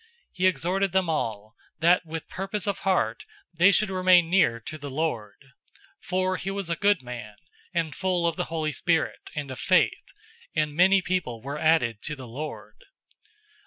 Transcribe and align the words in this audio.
He 0.31 0.47
exhorted 0.47 0.93
them 0.93 1.11
all, 1.11 1.53
that 1.77 2.07
with 2.07 2.27
purpose 2.27 2.65
of 2.65 2.79
heart 2.79 3.23
they 3.55 3.71
should 3.71 3.91
remain 3.91 4.31
near 4.31 4.59
to 4.61 4.79
the 4.79 4.89
Lord. 4.89 5.35
011:024 6.01 6.07
For 6.07 6.37
he 6.37 6.49
was 6.49 6.71
a 6.71 6.75
good 6.75 7.03
man, 7.03 7.35
and 7.71 7.93
full 7.93 8.25
of 8.25 8.35
the 8.35 8.45
Holy 8.45 8.71
Spirit 8.71 9.29
and 9.35 9.51
of 9.51 9.59
faith, 9.59 10.11
and 10.55 10.73
many 10.73 11.03
people 11.03 11.39
were 11.43 11.59
added 11.59 12.01
to 12.01 12.15
the 12.15 12.27
Lord. 12.27 12.77